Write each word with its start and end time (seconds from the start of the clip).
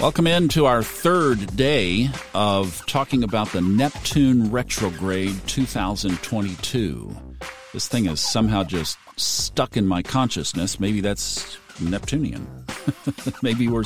Welcome 0.00 0.28
into 0.28 0.66
our 0.66 0.84
third 0.84 1.56
day 1.56 2.08
of 2.32 2.86
talking 2.86 3.24
about 3.24 3.48
the 3.48 3.60
Neptune 3.60 4.52
retrograde 4.52 5.34
2022. 5.48 7.16
This 7.72 7.88
thing 7.88 8.06
is 8.06 8.20
somehow 8.20 8.62
just 8.62 8.96
stuck 9.16 9.76
in 9.76 9.88
my 9.88 10.04
consciousness. 10.04 10.78
Maybe 10.78 11.00
that's 11.00 11.58
Neptunian. 11.80 12.46
Maybe 13.42 13.66
we're 13.66 13.82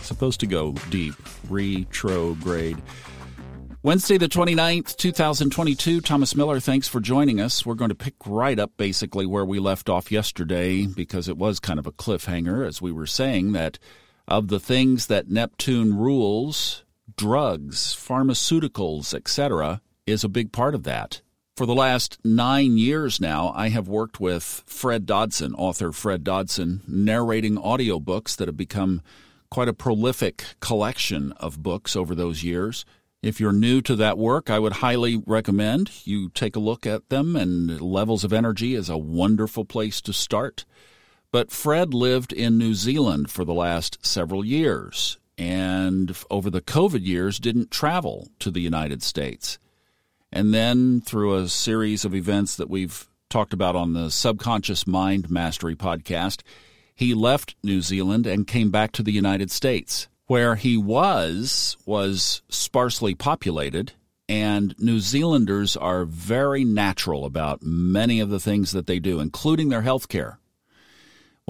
supposed 0.00 0.38
to 0.40 0.46
go 0.46 0.74
deep. 0.90 1.14
Retrograde. 1.50 2.80
Wednesday, 3.82 4.18
the 4.18 4.28
29th, 4.28 4.94
2022. 4.94 6.00
Thomas 6.02 6.36
Miller, 6.36 6.60
thanks 6.60 6.86
for 6.86 7.00
joining 7.00 7.40
us. 7.40 7.66
We're 7.66 7.74
going 7.74 7.88
to 7.88 7.96
pick 7.96 8.14
right 8.26 8.60
up 8.60 8.76
basically 8.76 9.26
where 9.26 9.44
we 9.44 9.58
left 9.58 9.88
off 9.88 10.12
yesterday 10.12 10.86
because 10.86 11.26
it 11.26 11.36
was 11.36 11.58
kind 11.58 11.80
of 11.80 11.88
a 11.88 11.92
cliffhanger, 11.92 12.64
as 12.64 12.80
we 12.80 12.92
were 12.92 13.08
saying 13.08 13.54
that 13.54 13.80
of 14.28 14.48
the 14.48 14.60
things 14.60 15.06
that 15.06 15.28
Neptune 15.28 15.96
rules, 15.96 16.84
drugs, 17.16 17.94
pharmaceuticals, 17.94 19.14
etc., 19.14 19.80
is 20.06 20.24
a 20.24 20.28
big 20.28 20.52
part 20.52 20.74
of 20.74 20.84
that. 20.84 21.20
For 21.56 21.66
the 21.66 21.74
last 21.74 22.18
nine 22.24 22.78
years 22.78 23.20
now, 23.20 23.52
I 23.54 23.68
have 23.68 23.86
worked 23.86 24.18
with 24.18 24.62
Fred 24.66 25.04
Dodson, 25.04 25.54
author 25.54 25.92
Fred 25.92 26.24
Dodson, 26.24 26.80
narrating 26.88 27.56
audiobooks 27.56 28.36
that 28.36 28.48
have 28.48 28.56
become 28.56 29.02
quite 29.50 29.68
a 29.68 29.74
prolific 29.74 30.44
collection 30.60 31.32
of 31.32 31.62
books 31.62 31.94
over 31.94 32.14
those 32.14 32.42
years. 32.42 32.86
If 33.22 33.38
you're 33.38 33.52
new 33.52 33.82
to 33.82 33.94
that 33.96 34.16
work, 34.16 34.48
I 34.48 34.58
would 34.58 34.72
highly 34.72 35.22
recommend 35.26 36.06
you 36.06 36.30
take 36.30 36.56
a 36.56 36.60
look 36.60 36.86
at 36.86 37.10
them, 37.10 37.36
and 37.36 37.80
Levels 37.80 38.24
of 38.24 38.32
Energy 38.32 38.74
is 38.74 38.88
a 38.88 38.96
wonderful 38.96 39.66
place 39.66 40.00
to 40.00 40.12
start. 40.14 40.64
But 41.32 41.50
Fred 41.50 41.94
lived 41.94 42.32
in 42.32 42.58
New 42.58 42.74
Zealand 42.74 43.30
for 43.30 43.44
the 43.44 43.54
last 43.54 44.04
several 44.04 44.44
years 44.44 45.18
and 45.38 46.14
over 46.30 46.50
the 46.50 46.60
COVID 46.60 47.04
years 47.04 47.40
didn't 47.40 47.70
travel 47.70 48.28
to 48.38 48.50
the 48.50 48.60
United 48.60 49.02
States. 49.02 49.58
And 50.30 50.52
then 50.52 51.00
through 51.00 51.34
a 51.34 51.48
series 51.48 52.04
of 52.04 52.14
events 52.14 52.54
that 52.56 52.68
we've 52.68 53.08
talked 53.30 53.54
about 53.54 53.74
on 53.74 53.94
the 53.94 54.10
Subconscious 54.10 54.86
Mind 54.86 55.30
Mastery 55.30 55.74
podcast, 55.74 56.42
he 56.94 57.14
left 57.14 57.56
New 57.62 57.80
Zealand 57.80 58.26
and 58.26 58.46
came 58.46 58.70
back 58.70 58.92
to 58.92 59.02
the 59.02 59.12
United 59.12 59.50
States. 59.50 60.08
Where 60.26 60.56
he 60.56 60.76
was 60.76 61.78
was 61.86 62.42
sparsely 62.50 63.14
populated 63.14 63.92
and 64.28 64.74
New 64.78 65.00
Zealanders 65.00 65.76
are 65.76 66.04
very 66.04 66.64
natural 66.64 67.24
about 67.24 67.62
many 67.62 68.20
of 68.20 68.30
the 68.30 68.40
things 68.40 68.72
that 68.72 68.86
they 68.86 68.98
do, 68.98 69.18
including 69.18 69.70
their 69.70 69.82
health 69.82 70.08
care. 70.08 70.38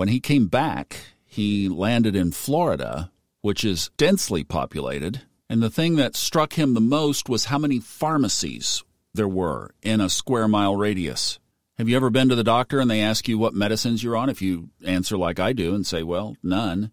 When 0.03 0.09
he 0.09 0.19
came 0.19 0.49
back, 0.49 0.97
he 1.25 1.69
landed 1.69 2.17
in 2.17 2.33
Florida, 2.33 3.13
which 3.41 3.65
is 3.65 3.93
densely 3.97 4.43
populated. 4.43 5.21
And 5.49 5.63
the 5.63 5.71
thing 5.71 5.95
that 5.95 6.17
struck 6.17 6.55
him 6.55 6.75
the 6.75 6.81
most 6.81 7.29
was 7.29 7.45
how 7.45 7.59
many 7.59 7.79
pharmacies 7.79 8.83
there 9.15 9.29
were 9.29 9.77
in 9.81 10.01
a 10.01 10.11
square 10.11 10.49
mile 10.49 10.75
radius. 10.75 11.39
Have 11.79 11.89
you 11.89 11.95
ever 11.95 12.11
been 12.11 12.29
to 12.31 12.35
the 12.35 12.43
doctor 12.43 12.81
and 12.81 12.91
they 12.91 13.01
ask 13.01 13.29
you 13.29 13.39
what 13.39 13.55
medicines 13.55 14.03
you're 14.03 14.17
on? 14.17 14.29
If 14.29 14.43
you 14.43 14.71
answer 14.85 15.17
like 15.17 15.39
I 15.39 15.53
do 15.53 15.73
and 15.73 15.87
say, 15.87 16.03
well, 16.03 16.37
none, 16.43 16.91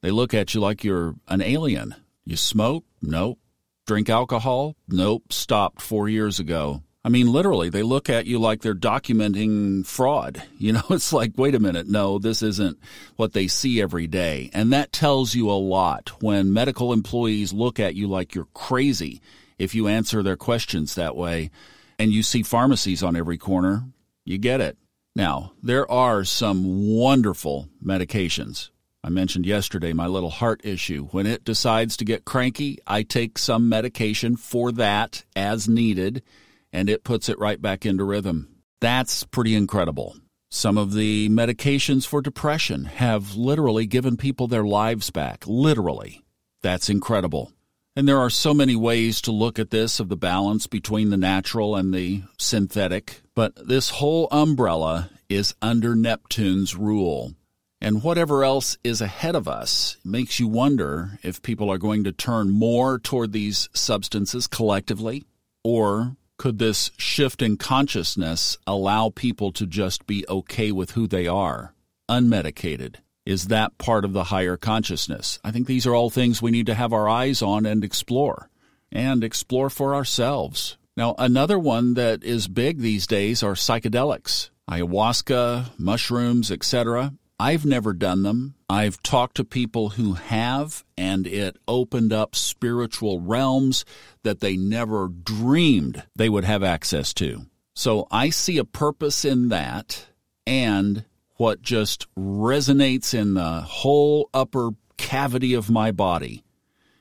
they 0.00 0.10
look 0.10 0.34
at 0.34 0.52
you 0.52 0.60
like 0.60 0.82
you're 0.82 1.14
an 1.28 1.40
alien. 1.40 1.94
You 2.24 2.34
smoke? 2.34 2.86
Nope. 3.00 3.38
Drink 3.86 4.10
alcohol? 4.10 4.74
Nope. 4.88 5.32
Stopped 5.32 5.80
four 5.80 6.08
years 6.08 6.40
ago. 6.40 6.82
I 7.08 7.10
mean, 7.10 7.32
literally, 7.32 7.70
they 7.70 7.82
look 7.82 8.10
at 8.10 8.26
you 8.26 8.38
like 8.38 8.60
they're 8.60 8.74
documenting 8.74 9.86
fraud. 9.86 10.42
You 10.58 10.72
know, 10.72 10.82
it's 10.90 11.12
like, 11.12 11.32
wait 11.36 11.54
a 11.54 11.60
minute, 11.60 11.86
no, 11.86 12.18
this 12.18 12.42
isn't 12.42 12.78
what 13.16 13.32
they 13.32 13.46
see 13.46 13.80
every 13.80 14.06
day. 14.06 14.50
And 14.52 14.72
that 14.72 14.92
tells 14.92 15.34
you 15.34 15.48
a 15.48 15.52
lot 15.52 16.10
when 16.20 16.52
medical 16.52 16.92
employees 16.92 17.52
look 17.52 17.80
at 17.80 17.94
you 17.94 18.08
like 18.08 18.34
you're 18.34 18.48
crazy 18.52 19.22
if 19.56 19.74
you 19.74 19.86
answer 19.86 20.22
their 20.22 20.36
questions 20.36 20.96
that 20.96 21.16
way 21.16 21.50
and 21.98 22.12
you 22.12 22.22
see 22.22 22.42
pharmacies 22.42 23.02
on 23.02 23.16
every 23.16 23.38
corner. 23.38 23.84
You 24.24 24.36
get 24.36 24.60
it. 24.60 24.76
Now, 25.16 25.52
there 25.62 25.90
are 25.90 26.24
some 26.24 26.94
wonderful 26.94 27.68
medications. 27.82 28.68
I 29.02 29.08
mentioned 29.08 29.46
yesterday 29.46 29.94
my 29.94 30.08
little 30.08 30.28
heart 30.28 30.60
issue. 30.64 31.06
When 31.12 31.26
it 31.26 31.44
decides 31.44 31.96
to 31.98 32.04
get 32.04 32.26
cranky, 32.26 32.78
I 32.86 33.04
take 33.04 33.38
some 33.38 33.70
medication 33.70 34.36
for 34.36 34.72
that 34.72 35.24
as 35.34 35.68
needed 35.68 36.22
and 36.72 36.88
it 36.90 37.04
puts 37.04 37.28
it 37.28 37.38
right 37.38 37.60
back 37.60 37.86
into 37.86 38.04
rhythm. 38.04 38.62
That's 38.80 39.24
pretty 39.24 39.54
incredible. 39.54 40.16
Some 40.50 40.78
of 40.78 40.94
the 40.94 41.28
medications 41.28 42.06
for 42.06 42.22
depression 42.22 42.86
have 42.86 43.36
literally 43.36 43.86
given 43.86 44.16
people 44.16 44.46
their 44.46 44.64
lives 44.64 45.10
back. 45.10 45.44
Literally. 45.46 46.22
That's 46.62 46.88
incredible. 46.88 47.52
And 47.94 48.08
there 48.08 48.18
are 48.18 48.30
so 48.30 48.54
many 48.54 48.76
ways 48.76 49.20
to 49.22 49.32
look 49.32 49.58
at 49.58 49.70
this 49.70 49.98
of 49.98 50.08
the 50.08 50.16
balance 50.16 50.66
between 50.66 51.10
the 51.10 51.16
natural 51.16 51.74
and 51.74 51.92
the 51.92 52.22
synthetic, 52.38 53.22
but 53.34 53.66
this 53.66 53.90
whole 53.90 54.28
umbrella 54.30 55.10
is 55.28 55.54
under 55.60 55.94
Neptune's 55.94 56.76
rule. 56.76 57.34
And 57.80 58.02
whatever 58.02 58.44
else 58.44 58.76
is 58.82 59.00
ahead 59.00 59.36
of 59.36 59.46
us 59.46 59.98
makes 60.04 60.40
you 60.40 60.48
wonder 60.48 61.18
if 61.22 61.42
people 61.42 61.70
are 61.70 61.78
going 61.78 62.04
to 62.04 62.12
turn 62.12 62.50
more 62.50 62.98
toward 62.98 63.32
these 63.32 63.68
substances 63.72 64.46
collectively 64.46 65.24
or 65.62 66.16
could 66.38 66.58
this 66.58 66.90
shift 66.96 67.42
in 67.42 67.56
consciousness 67.56 68.56
allow 68.66 69.10
people 69.10 69.52
to 69.52 69.66
just 69.66 70.06
be 70.06 70.24
okay 70.28 70.72
with 70.72 70.92
who 70.92 71.06
they 71.06 71.26
are, 71.26 71.74
unmedicated? 72.08 72.96
Is 73.26 73.48
that 73.48 73.76
part 73.76 74.06
of 74.06 74.14
the 74.14 74.24
higher 74.24 74.56
consciousness? 74.56 75.38
I 75.44 75.50
think 75.50 75.66
these 75.66 75.86
are 75.86 75.94
all 75.94 76.08
things 76.08 76.40
we 76.40 76.50
need 76.50 76.66
to 76.66 76.74
have 76.74 76.94
our 76.94 77.08
eyes 77.08 77.42
on 77.42 77.66
and 77.66 77.84
explore, 77.84 78.48
and 78.90 79.22
explore 79.22 79.68
for 79.68 79.94
ourselves. 79.94 80.78
Now, 80.96 81.14
another 81.18 81.58
one 81.58 81.94
that 81.94 82.24
is 82.24 82.48
big 82.48 82.78
these 82.78 83.06
days 83.06 83.42
are 83.42 83.52
psychedelics, 83.52 84.50
ayahuasca, 84.70 85.78
mushrooms, 85.78 86.50
etc. 86.50 87.12
I've 87.40 87.64
never 87.64 87.92
done 87.92 88.24
them. 88.24 88.56
I've 88.68 89.00
talked 89.02 89.36
to 89.36 89.44
people 89.44 89.90
who 89.90 90.14
have, 90.14 90.84
and 90.96 91.26
it 91.26 91.56
opened 91.68 92.12
up 92.12 92.34
spiritual 92.34 93.20
realms 93.20 93.84
that 94.24 94.40
they 94.40 94.56
never 94.56 95.08
dreamed 95.08 96.02
they 96.16 96.28
would 96.28 96.44
have 96.44 96.64
access 96.64 97.14
to. 97.14 97.46
So 97.74 98.08
I 98.10 98.30
see 98.30 98.58
a 98.58 98.64
purpose 98.64 99.24
in 99.24 99.50
that, 99.50 100.06
and 100.46 101.04
what 101.36 101.62
just 101.62 102.12
resonates 102.16 103.14
in 103.14 103.34
the 103.34 103.60
whole 103.60 104.28
upper 104.34 104.70
cavity 104.96 105.54
of 105.54 105.70
my 105.70 105.92
body 105.92 106.42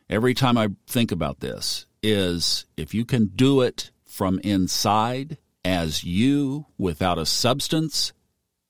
every 0.09 0.35
time 0.35 0.57
I 0.57 0.69
think 0.85 1.11
about 1.11 1.39
this 1.39 1.85
is 2.03 2.65
if 2.77 2.93
you 2.93 3.05
can 3.05 3.31
do 3.35 3.61
it 3.61 3.89
from 4.05 4.39
inside 4.43 5.37
as 5.65 6.03
you 6.03 6.67
without 6.77 7.17
a 7.17 7.25
substance, 7.25 8.13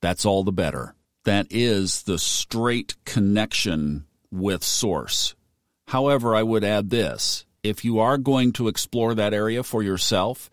that's 0.01 0.25
all 0.25 0.43
the 0.43 0.53
better 0.53 0.95
that 1.27 1.45
is 1.49 2.03
the 2.03 2.17
straight 2.17 2.95
connection 3.03 4.05
with 4.31 4.63
source. 4.63 5.35
However, 5.87 6.33
I 6.33 6.41
would 6.41 6.63
add 6.63 6.89
this 6.89 7.45
if 7.63 7.83
you 7.83 7.99
are 7.99 8.17
going 8.17 8.53
to 8.53 8.69
explore 8.69 9.13
that 9.13 9.33
area 9.33 9.61
for 9.61 9.83
yourself, 9.83 10.49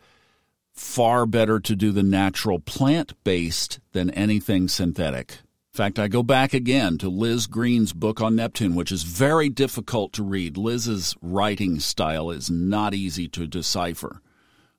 far 0.73 1.27
better 1.27 1.61
to 1.61 1.77
do 1.77 1.93
the 1.93 2.03
natural 2.03 2.59
plant 2.59 3.13
based 3.23 3.79
than 3.93 4.11
anything 4.11 4.67
synthetic. 4.67 5.39
In 5.75 5.77
fact, 5.77 6.01
I 6.01 6.09
go 6.09 6.25
back 6.25 6.53
again 6.53 6.99
to 6.99 7.09
Liz 7.09 7.47
Greene's 7.47 7.93
book 7.93 8.21
on 8.21 8.35
Neptune, 8.35 8.75
which 8.75 8.91
is 8.91 9.05
very 9.05 9.49
difficult 9.49 10.13
to 10.15 10.25
read. 10.25 10.57
Liz's 10.57 11.15
writing 11.23 11.79
style 11.79 12.33
is 12.33 12.51
not 12.51 12.95
easy 12.95 13.29
to 13.29 13.47
decipher. 13.47 14.21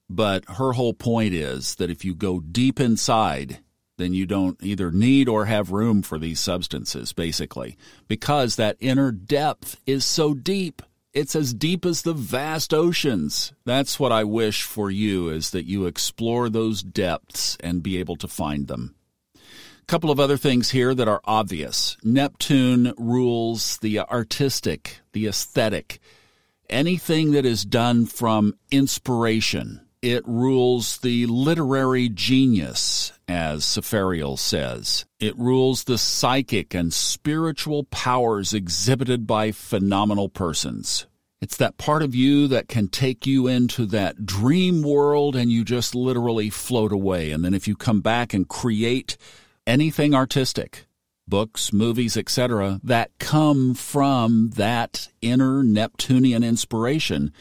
But 0.09 0.43
her 0.57 0.73
whole 0.73 0.93
point 0.93 1.33
is 1.33 1.75
that 1.75 1.89
if 1.89 2.03
you 2.03 2.15
go 2.15 2.41
deep 2.41 2.81
inside 2.81 3.59
then 3.97 4.13
you 4.13 4.25
don't 4.25 4.61
either 4.61 4.91
need 4.91 5.29
or 5.29 5.45
have 5.45 5.71
room 5.71 6.01
for 6.01 6.19
these 6.19 6.39
substances, 6.39 7.13
basically, 7.13 7.77
because 8.07 8.55
that 8.55 8.77
inner 8.79 9.11
depth 9.11 9.79
is 9.85 10.05
so 10.05 10.33
deep. 10.33 10.81
It's 11.13 11.35
as 11.35 11.53
deep 11.53 11.85
as 11.85 12.01
the 12.01 12.13
vast 12.13 12.73
oceans. 12.73 13.53
That's 13.63 13.99
what 13.99 14.11
I 14.11 14.25
wish 14.25 14.63
for 14.63 14.91
you 14.91 15.29
is 15.29 15.51
that 15.51 15.65
you 15.65 15.85
explore 15.85 16.49
those 16.49 16.83
depths 16.83 17.57
and 17.61 17.81
be 17.81 17.97
able 17.97 18.17
to 18.17 18.27
find 18.27 18.67
them. 18.67 18.95
A 19.35 19.85
couple 19.87 20.11
of 20.11 20.19
other 20.19 20.35
things 20.35 20.71
here 20.71 20.93
that 20.93 21.07
are 21.07 21.21
obvious. 21.23 21.95
Neptune 22.03 22.93
rules 22.97 23.77
the 23.77 23.99
artistic, 23.99 24.99
the 25.13 25.27
aesthetic, 25.27 25.99
anything 26.69 27.31
that 27.31 27.45
is 27.45 27.63
done 27.63 28.05
from 28.05 28.55
inspiration 28.71 29.85
it 30.05 30.21
rules 30.27 30.99
the 30.99 31.25
literary 31.25 32.09
genius, 32.09 33.11
as 33.27 33.63
Sepharial 33.63 34.37
says. 34.37 35.05
It 35.19 35.37
rules 35.37 35.83
the 35.83 35.97
psychic 35.97 36.73
and 36.73 36.93
spiritual 36.93 37.85
powers 37.85 38.53
exhibited 38.53 39.25
by 39.25 39.51
phenomenal 39.51 40.29
persons. 40.29 41.07
It's 41.41 41.57
that 41.57 41.77
part 41.77 42.01
of 42.01 42.15
you 42.15 42.47
that 42.47 42.67
can 42.67 42.87
take 42.87 43.27
you 43.27 43.47
into 43.47 43.85
that 43.87 44.25
dream 44.25 44.81
world 44.81 45.35
and 45.35 45.51
you 45.51 45.63
just 45.63 45.93
literally 45.93 46.49
float 46.49 46.91
away. 46.91 47.31
And 47.31 47.43
then 47.43 47.53
if 47.53 47.67
you 47.67 47.75
come 47.75 48.01
back 48.01 48.33
and 48.33 48.47
create 48.47 49.17
anything 49.67 50.15
artistic, 50.15 50.85
books, 51.27 51.73
movies, 51.73 52.15
etc., 52.15 52.79
that 52.83 53.11
come 53.19 53.73
from 53.73 54.51
that 54.55 55.09
inner 55.21 55.63
Neptunian 55.63 56.43
inspiration, 56.43 57.33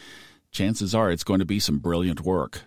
chances 0.51 0.93
are 0.93 1.09
it's 1.09 1.23
going 1.23 1.39
to 1.39 1.45
be 1.45 1.59
some 1.59 1.79
brilliant 1.79 2.21
work. 2.21 2.63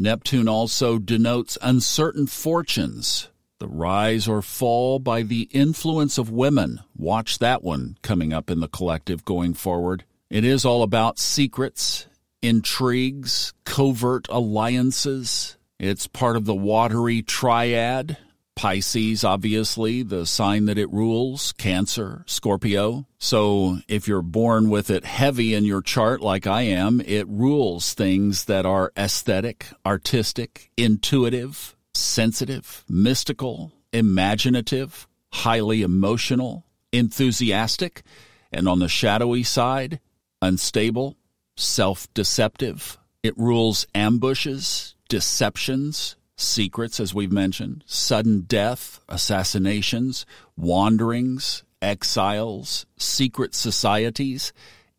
Neptune 0.00 0.46
also 0.46 1.00
denotes 1.00 1.58
uncertain 1.60 2.28
fortunes, 2.28 3.30
the 3.58 3.66
rise 3.66 4.28
or 4.28 4.42
fall 4.42 5.00
by 5.00 5.22
the 5.22 5.48
influence 5.50 6.18
of 6.18 6.30
women. 6.30 6.78
Watch 6.96 7.40
that 7.40 7.64
one 7.64 7.96
coming 8.00 8.32
up 8.32 8.48
in 8.48 8.60
the 8.60 8.68
collective 8.68 9.24
going 9.24 9.54
forward. 9.54 10.04
It 10.30 10.44
is 10.44 10.64
all 10.64 10.84
about 10.84 11.18
secrets, 11.18 12.06
intrigues, 12.40 13.52
covert 13.64 14.28
alliances. 14.30 15.56
It's 15.80 16.06
part 16.06 16.36
of 16.36 16.44
the 16.44 16.54
watery 16.54 17.22
triad 17.22 18.18
Pisces, 18.58 19.22
obviously, 19.22 20.02
the 20.02 20.26
sign 20.26 20.64
that 20.64 20.78
it 20.78 20.90
rules, 20.90 21.52
Cancer, 21.52 22.24
Scorpio. 22.26 23.06
So 23.16 23.78
if 23.86 24.08
you're 24.08 24.20
born 24.20 24.68
with 24.68 24.90
it 24.90 25.04
heavy 25.04 25.54
in 25.54 25.64
your 25.64 25.80
chart, 25.80 26.20
like 26.22 26.44
I 26.48 26.62
am, 26.62 27.00
it 27.00 27.28
rules 27.28 27.94
things 27.94 28.46
that 28.46 28.66
are 28.66 28.90
aesthetic, 28.96 29.68
artistic, 29.86 30.72
intuitive, 30.76 31.76
sensitive, 31.94 32.84
mystical, 32.88 33.70
imaginative, 33.92 35.06
highly 35.32 35.82
emotional, 35.82 36.64
enthusiastic, 36.90 38.02
and 38.50 38.66
on 38.66 38.80
the 38.80 38.88
shadowy 38.88 39.44
side, 39.44 40.00
unstable, 40.42 41.16
self 41.56 42.12
deceptive. 42.12 42.98
It 43.22 43.38
rules 43.38 43.86
ambushes, 43.94 44.96
deceptions, 45.08 46.16
secrets, 46.40 47.00
as 47.00 47.12
we've 47.12 47.32
mentioned, 47.32 47.84
sudden 47.86 48.42
death, 48.42 49.00
assassinations, 49.08 50.24
wanderings, 50.56 51.64
exiles, 51.82 52.86
secret 52.96 53.54
societies, 53.54 54.52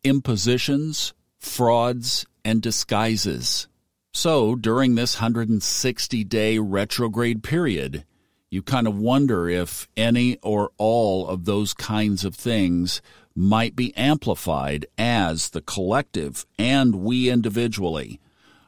impositions, 0.04 1.12
frauds, 1.38 2.26
and 2.44 2.62
disguises. 2.62 3.68
So, 4.12 4.56
during 4.56 4.94
this 4.94 5.16
160 5.16 6.24
day 6.24 6.58
retrograde 6.58 7.42
period, 7.42 8.04
you 8.50 8.62
kind 8.62 8.88
of 8.88 8.98
wonder 8.98 9.48
if 9.48 9.88
any 9.96 10.36
or 10.42 10.72
all 10.76 11.28
of 11.28 11.44
those 11.44 11.72
kinds 11.72 12.24
of 12.24 12.34
things 12.34 13.00
might 13.36 13.76
be 13.76 13.96
amplified 13.96 14.86
as 14.98 15.50
the 15.50 15.60
collective 15.60 16.44
and 16.58 16.96
we 16.96 17.30
individually 17.30 18.20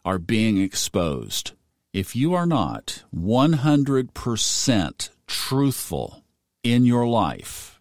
are 0.05 0.19
being 0.19 0.59
exposed 0.59 1.53
if 1.93 2.17
you 2.17 2.33
are 2.33 2.47
not 2.47 3.03
100% 3.15 5.09
truthful 5.27 6.25
in 6.62 6.87
your 6.87 7.06
life, 7.06 7.81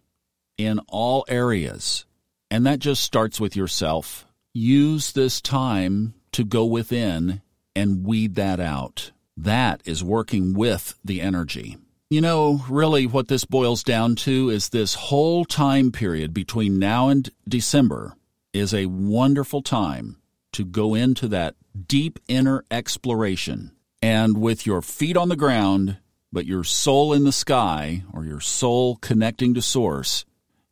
in 0.58 0.78
all 0.88 1.24
areas, 1.28 2.04
and 2.50 2.66
that 2.66 2.78
just 2.78 3.02
starts 3.02 3.40
with 3.40 3.56
yourself, 3.56 4.26
use 4.52 5.12
this 5.12 5.40
time 5.40 6.12
to 6.32 6.44
go 6.44 6.66
within 6.66 7.40
and 7.74 8.04
weed 8.04 8.34
that 8.34 8.60
out. 8.60 9.12
That 9.34 9.80
is 9.86 10.04
working 10.04 10.52
with 10.52 10.98
the 11.02 11.22
energy. 11.22 11.78
You 12.10 12.20
know, 12.20 12.62
really 12.68 13.06
what 13.06 13.28
this 13.28 13.46
boils 13.46 13.82
down 13.82 14.16
to 14.16 14.50
is 14.50 14.68
this 14.68 14.94
whole 14.94 15.46
time 15.46 15.90
period 15.90 16.34
between 16.34 16.78
now 16.78 17.08
and 17.08 17.30
December 17.48 18.14
is 18.52 18.74
a 18.74 18.84
wonderful 18.84 19.62
time 19.62 20.18
to 20.52 20.66
go 20.66 20.94
into 20.94 21.28
that 21.28 21.54
deep 21.88 22.18
inner 22.28 22.62
exploration 22.70 23.72
and 24.02 24.36
with 24.36 24.66
your 24.66 24.82
feet 24.82 25.16
on 25.16 25.28
the 25.28 25.36
ground, 25.36 25.96
but 26.32 26.44
your 26.44 26.64
soul 26.64 27.12
in 27.12 27.24
the 27.24 27.32
sky, 27.32 28.02
or 28.12 28.24
your 28.24 28.40
soul 28.40 28.96
connecting 28.96 29.54
to 29.54 29.62
source, 29.62 30.24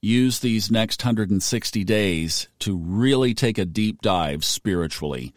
use 0.03 0.41
these 0.41 0.71
next 0.71 1.05
160 1.05 1.85
days 1.85 2.49
to 2.59 2.77
really 2.77 3.33
take 3.35 3.59
a 3.59 3.65
deep 3.65 4.03
dive 4.03 4.45
spiritually. 4.45 5.33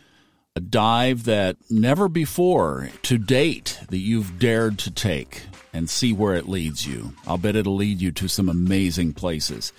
A 0.55 0.59
dive 0.59 1.25
that 1.25 1.57
never 1.69 2.07
before 2.07 2.89
to 3.03 3.17
date 3.17 3.79
that 3.89 3.97
you've 3.97 4.39
dared 4.39 4.79
to 4.79 4.91
take 4.91 5.43
and 5.73 5.89
see 5.89 6.13
where 6.13 6.35
it 6.35 6.47
leads 6.47 6.87
you. 6.87 7.13
I'll 7.27 7.37
bet 7.37 7.55
it'll 7.55 7.75
lead 7.75 8.01
you 8.01 8.11
to 8.13 8.27
some 8.27 8.49
amazing 8.49 9.13
places. 9.13 9.73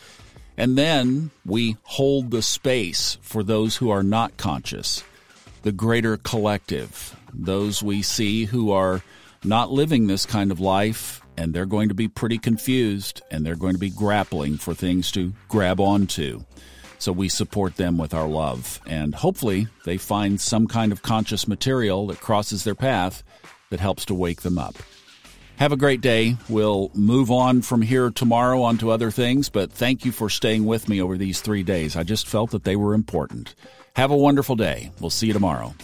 And 0.56 0.76
then 0.76 1.30
we 1.46 1.76
hold 1.82 2.30
the 2.30 2.42
space 2.42 3.18
for 3.22 3.42
those 3.42 3.76
who 3.76 3.90
are 3.90 4.02
not 4.02 4.36
conscious, 4.36 5.02
the 5.62 5.72
greater 5.72 6.16
collective, 6.16 7.16
those 7.34 7.82
we 7.82 8.02
see 8.02 8.44
who 8.44 8.70
are 8.72 9.02
not 9.44 9.70
living 9.70 10.06
this 10.06 10.26
kind 10.26 10.50
of 10.50 10.60
life, 10.60 11.20
and 11.36 11.52
they're 11.52 11.66
going 11.66 11.88
to 11.88 11.94
be 11.94 12.08
pretty 12.08 12.38
confused 12.38 13.20
and 13.30 13.44
they're 13.44 13.56
going 13.56 13.74
to 13.74 13.78
be 13.78 13.90
grappling 13.90 14.56
for 14.56 14.74
things 14.74 15.10
to 15.12 15.32
grab 15.48 15.80
onto. 15.80 16.44
So 16.98 17.12
we 17.12 17.28
support 17.28 17.76
them 17.76 17.98
with 17.98 18.14
our 18.14 18.28
love, 18.28 18.80
and 18.86 19.14
hopefully 19.14 19.66
they 19.84 19.98
find 19.98 20.40
some 20.40 20.66
kind 20.66 20.92
of 20.92 21.02
conscious 21.02 21.46
material 21.46 22.06
that 22.06 22.20
crosses 22.20 22.64
their 22.64 22.74
path 22.74 23.22
that 23.70 23.80
helps 23.80 24.06
to 24.06 24.14
wake 24.14 24.42
them 24.42 24.58
up. 24.58 24.76
Have 25.56 25.72
a 25.72 25.76
great 25.76 26.00
day. 26.00 26.36
We'll 26.48 26.90
move 26.94 27.30
on 27.30 27.62
from 27.62 27.82
here 27.82 28.10
tomorrow 28.10 28.62
onto 28.62 28.90
other 28.90 29.10
things, 29.10 29.48
but 29.48 29.70
thank 29.70 30.04
you 30.04 30.12
for 30.12 30.30
staying 30.30 30.64
with 30.64 30.88
me 30.88 31.00
over 31.00 31.16
these 31.16 31.40
three 31.40 31.62
days. 31.62 31.94
I 31.94 32.02
just 32.02 32.26
felt 32.26 32.50
that 32.52 32.64
they 32.64 32.74
were 32.74 32.94
important. 32.94 33.54
Have 33.96 34.10
a 34.10 34.16
wonderful 34.16 34.56
day. 34.56 34.90
We'll 34.98 35.10
see 35.10 35.28
you 35.28 35.32
tomorrow. 35.32 35.74